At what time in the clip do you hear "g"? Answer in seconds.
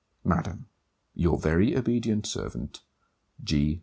3.43-3.79